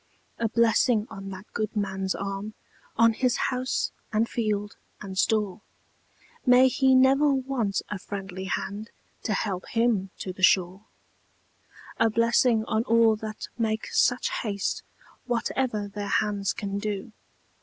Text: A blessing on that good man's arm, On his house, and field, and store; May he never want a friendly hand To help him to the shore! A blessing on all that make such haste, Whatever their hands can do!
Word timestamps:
A 0.39 0.49
blessing 0.49 1.05
on 1.11 1.29
that 1.29 1.45
good 1.53 1.75
man's 1.75 2.15
arm, 2.15 2.55
On 2.97 3.13
his 3.13 3.37
house, 3.37 3.91
and 4.11 4.27
field, 4.27 4.75
and 4.99 5.15
store; 5.15 5.61
May 6.43 6.69
he 6.69 6.95
never 6.95 7.31
want 7.31 7.83
a 7.87 7.99
friendly 7.99 8.45
hand 8.45 8.89
To 9.21 9.33
help 9.33 9.67
him 9.67 10.09
to 10.17 10.33
the 10.33 10.41
shore! 10.41 10.85
A 11.99 12.09
blessing 12.09 12.65
on 12.65 12.83
all 12.85 13.15
that 13.17 13.47
make 13.59 13.93
such 13.93 14.31
haste, 14.41 14.81
Whatever 15.27 15.87
their 15.87 16.07
hands 16.07 16.51
can 16.53 16.79
do! 16.79 17.11